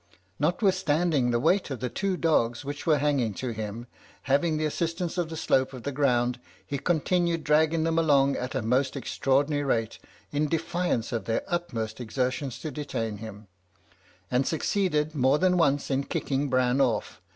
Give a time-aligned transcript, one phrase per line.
[0.39, 3.85] Notwithstanding the weight of the two dogs which were hanging to him,
[4.23, 8.55] having the assistance of the slope of the ground, he continued dragging them along at
[8.55, 9.99] a most extraordinary rate
[10.31, 13.45] (in defiance of their utmost exertions to detain him),
[14.31, 17.21] and succeeded more than once in kicking Bran off.